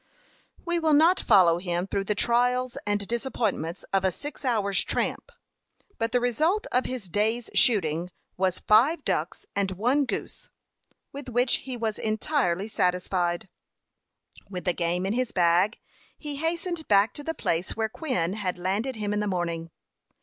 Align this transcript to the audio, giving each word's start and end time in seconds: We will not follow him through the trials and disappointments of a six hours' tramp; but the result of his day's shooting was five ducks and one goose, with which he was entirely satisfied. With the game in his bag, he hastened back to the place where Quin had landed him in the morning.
We 0.65 0.79
will 0.79 0.93
not 0.95 1.19
follow 1.19 1.59
him 1.59 1.85
through 1.85 2.05
the 2.05 2.15
trials 2.15 2.75
and 2.87 3.07
disappointments 3.07 3.83
of 3.93 4.03
a 4.03 4.11
six 4.11 4.43
hours' 4.43 4.83
tramp; 4.83 5.31
but 5.99 6.11
the 6.11 6.19
result 6.19 6.65
of 6.71 6.87
his 6.87 7.07
day's 7.07 7.51
shooting 7.53 8.09
was 8.35 8.61
five 8.61 9.05
ducks 9.05 9.45
and 9.55 9.69
one 9.73 10.05
goose, 10.05 10.49
with 11.13 11.29
which 11.29 11.57
he 11.57 11.77
was 11.77 11.99
entirely 11.99 12.67
satisfied. 12.67 13.47
With 14.49 14.63
the 14.63 14.73
game 14.73 15.05
in 15.05 15.13
his 15.13 15.31
bag, 15.31 15.77
he 16.17 16.37
hastened 16.37 16.87
back 16.87 17.13
to 17.13 17.23
the 17.23 17.35
place 17.35 17.75
where 17.77 17.87
Quin 17.87 18.33
had 18.33 18.57
landed 18.57 18.95
him 18.95 19.13
in 19.13 19.19
the 19.19 19.27
morning. 19.27 19.69